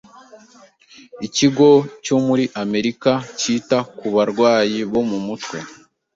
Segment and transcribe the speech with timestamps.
[1.25, 1.69] Ikigo
[2.05, 5.57] cyo muri Amerika Cyita ku Barwayi bo mu Mutwe